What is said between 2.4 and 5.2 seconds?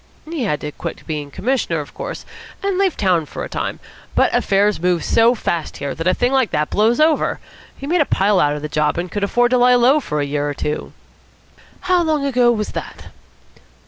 and leave the town for a time; but affairs move